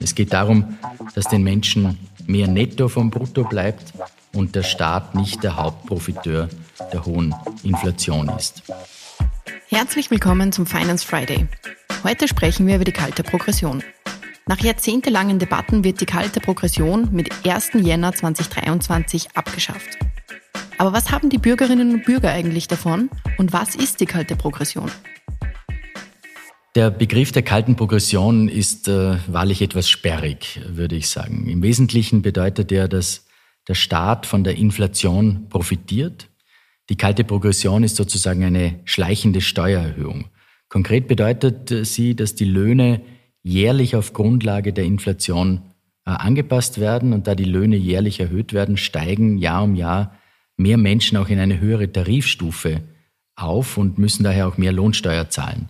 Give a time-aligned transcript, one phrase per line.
[0.00, 0.78] Es geht darum,
[1.14, 3.92] dass den Menschen mehr Netto vom Brutto bleibt
[4.32, 6.48] und der Staat nicht der Hauptprofiteur
[6.92, 8.62] der hohen Inflation ist.
[9.68, 11.46] Herzlich willkommen zum Finance Friday.
[12.02, 13.82] Heute sprechen wir über die kalte Progression.
[14.46, 17.70] Nach jahrzehntelangen Debatten wird die kalte Progression mit 1.
[17.74, 19.98] Jänner 2023 abgeschafft.
[20.76, 23.08] Aber was haben die Bürgerinnen und Bürger eigentlich davon
[23.38, 24.90] und was ist die kalte Progression?
[26.74, 31.48] Der Begriff der kalten Progression ist äh, wahrlich etwas sperrig, würde ich sagen.
[31.48, 33.26] Im Wesentlichen bedeutet er, dass
[33.68, 36.28] der Staat von der Inflation profitiert.
[36.90, 40.24] Die kalte Progression ist sozusagen eine schleichende Steuererhöhung.
[40.68, 43.02] Konkret bedeutet äh, sie, dass die Löhne
[43.44, 45.62] jährlich auf Grundlage der Inflation
[46.04, 50.16] äh, angepasst werden und da die Löhne jährlich erhöht werden, steigen Jahr um Jahr
[50.56, 52.80] mehr Menschen auch in eine höhere Tarifstufe
[53.36, 55.68] auf und müssen daher auch mehr Lohnsteuer zahlen.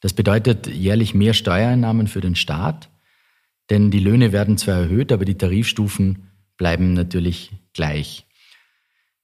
[0.00, 2.90] Das bedeutet jährlich mehr Steuereinnahmen für den Staat,
[3.68, 8.26] denn die Löhne werden zwar erhöht, aber die Tarifstufen bleiben natürlich gleich.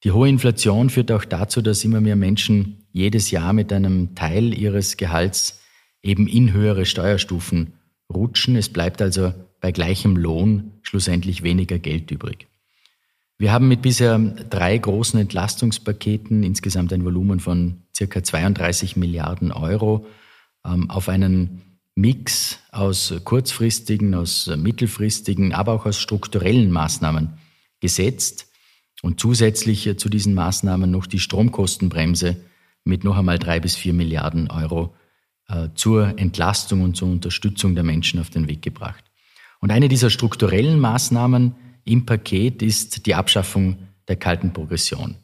[0.05, 4.57] Die hohe Inflation führt auch dazu, dass immer mehr Menschen jedes Jahr mit einem Teil
[4.57, 5.63] ihres Gehalts
[6.03, 7.73] eben in höhere Steuerstufen
[8.13, 8.57] rutschen.
[8.57, 12.47] Es bleibt also bei gleichem Lohn schlussendlich weniger Geld übrig.
[13.39, 20.07] Wir haben mit bisher drei großen Entlastungspaketen insgesamt ein Volumen von circa 32 Milliarden Euro
[20.67, 21.63] ähm, auf einen
[21.95, 27.39] Mix aus kurzfristigen, aus mittelfristigen, aber auch aus strukturellen Maßnahmen
[27.81, 28.49] gesetzt
[29.03, 32.37] und zusätzlich zu diesen Maßnahmen noch die Stromkostenbremse
[32.85, 34.95] mit noch einmal drei bis vier Milliarden Euro
[35.49, 39.05] äh, zur Entlastung und zur Unterstützung der Menschen auf den Weg gebracht.
[39.61, 45.17] Und eine dieser strukturellen Maßnahmen im Paket ist die Abschaffung der kalten Progression.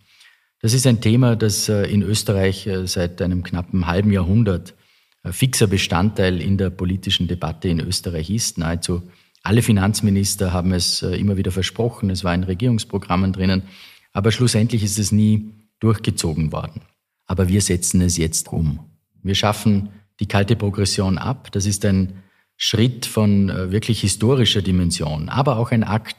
[0.60, 4.81] Das ist ein Thema, das äh, in Österreich äh, seit einem knappen halben Jahrhundert äh,
[5.30, 8.58] fixer Bestandteil in der politischen Debatte in Österreich ist.
[8.58, 9.02] Nahezu
[9.42, 13.62] alle Finanzminister haben es immer wieder versprochen, es war in Regierungsprogrammen drinnen,
[14.12, 16.82] aber schlussendlich ist es nie durchgezogen worden.
[17.26, 18.80] Aber wir setzen es jetzt um.
[19.22, 21.50] Wir schaffen die kalte Progression ab.
[21.52, 22.22] Das ist ein
[22.56, 26.16] Schritt von wirklich historischer Dimension, aber auch ein Akt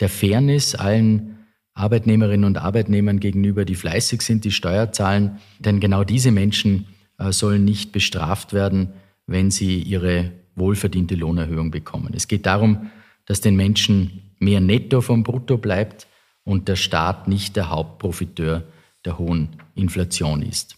[0.00, 1.38] der Fairness allen
[1.74, 5.38] Arbeitnehmerinnen und Arbeitnehmern gegenüber, die fleißig sind, die Steuer zahlen.
[5.58, 6.93] Denn genau diese Menschen äh,
[7.32, 8.92] sollen nicht bestraft werden,
[9.26, 12.12] wenn sie ihre wohlverdiente Lohnerhöhung bekommen.
[12.14, 12.90] Es geht darum,
[13.26, 16.06] dass den Menschen mehr Netto vom Brutto bleibt
[16.44, 18.64] und der Staat nicht der Hauptprofiteur
[19.04, 20.76] der hohen Inflation ist.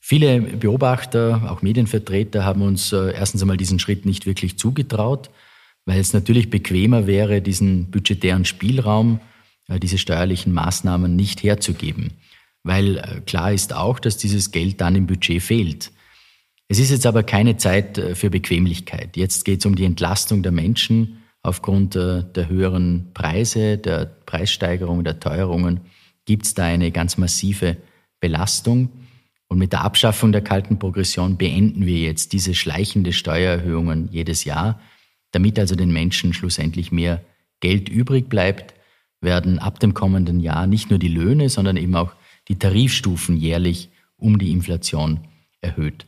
[0.00, 5.30] Viele Beobachter, auch Medienvertreter, haben uns äh, erstens einmal diesen Schritt nicht wirklich zugetraut
[5.86, 9.20] weil es natürlich bequemer wäre, diesen budgetären Spielraum,
[9.68, 12.12] äh, diese steuerlichen Maßnahmen nicht herzugeben.
[12.64, 15.92] Weil äh, klar ist auch, dass dieses Geld dann im Budget fehlt.
[16.66, 19.16] Es ist jetzt aber keine Zeit äh, für Bequemlichkeit.
[19.16, 25.20] Jetzt geht es um die Entlastung der Menschen aufgrund der höheren Preise, der Preissteigerung, der
[25.20, 25.80] Teuerungen.
[26.24, 27.76] Gibt es da eine ganz massive
[28.18, 28.88] Belastung?
[29.48, 34.80] Und mit der Abschaffung der kalten Progression beenden wir jetzt diese schleichende Steuererhöhungen jedes Jahr
[35.34, 37.22] damit also den Menschen schlussendlich mehr
[37.60, 38.74] Geld übrig bleibt,
[39.20, 42.12] werden ab dem kommenden Jahr nicht nur die Löhne, sondern eben auch
[42.48, 45.20] die Tarifstufen jährlich um die Inflation
[45.60, 46.06] erhöht.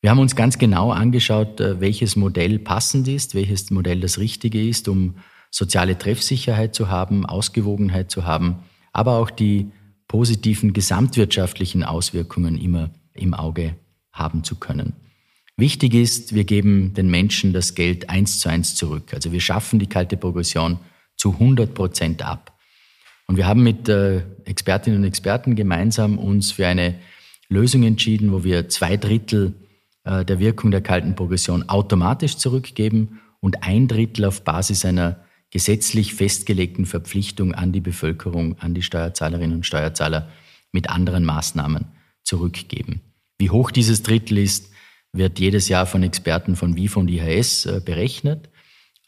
[0.00, 4.66] Wir haben uns ganz genau angeschaut, äh, welches Modell passend ist, welches Modell das Richtige
[4.66, 5.14] ist, um
[5.50, 9.70] soziale Treffsicherheit zu haben, Ausgewogenheit zu haben, aber auch die
[10.08, 13.76] positiven gesamtwirtschaftlichen Auswirkungen immer im Auge
[14.12, 14.94] haben zu können.
[15.56, 19.14] Wichtig ist, wir geben den Menschen das Geld eins zu eins zurück.
[19.14, 20.78] Also wir schaffen die kalte Progression
[21.16, 22.51] zu 100 Prozent ab.
[23.32, 26.96] Und wir haben mit äh, Expertinnen und Experten gemeinsam uns für eine
[27.48, 29.54] Lösung entschieden, wo wir zwei Drittel
[30.04, 36.12] äh, der Wirkung der kalten Progression automatisch zurückgeben und ein Drittel auf Basis einer gesetzlich
[36.12, 40.28] festgelegten Verpflichtung an die Bevölkerung, an die Steuerzahlerinnen und Steuerzahler
[40.70, 41.86] mit anderen Maßnahmen
[42.24, 43.00] zurückgeben.
[43.38, 44.70] Wie hoch dieses Drittel ist,
[45.14, 48.50] wird jedes Jahr von Experten von WIFO und IHS äh, berechnet.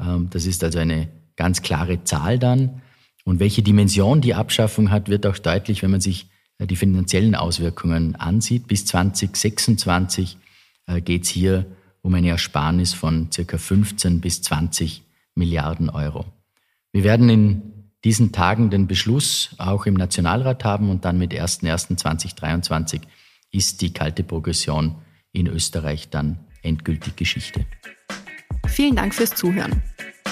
[0.00, 2.80] Ähm, das ist also eine ganz klare Zahl dann.
[3.24, 6.28] Und welche Dimension die Abschaffung hat, wird auch deutlich, wenn man sich
[6.58, 8.66] äh, die finanziellen Auswirkungen ansieht.
[8.66, 10.36] Bis 2026
[10.86, 11.66] äh, geht es hier
[12.02, 15.02] um eine Ersparnis von circa 15 bis 20
[15.34, 16.26] Milliarden Euro.
[16.92, 17.62] Wir werden in
[18.04, 23.00] diesen Tagen den Beschluss auch im Nationalrat haben und dann mit 1.1.2023
[23.50, 24.96] ist die kalte Progression
[25.32, 27.64] in Österreich dann endgültig Geschichte.
[28.68, 29.82] Vielen Dank fürs Zuhören.